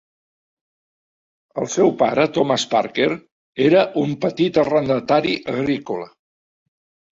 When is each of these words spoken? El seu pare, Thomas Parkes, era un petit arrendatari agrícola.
El 1.63 1.69
seu 1.73 1.91
pare, 1.99 2.25
Thomas 2.39 2.65
Parkes, 2.73 3.15
era 3.67 3.85
un 4.07 4.17
petit 4.27 4.61
arrendatari 4.65 5.37
agrícola. 5.57 6.11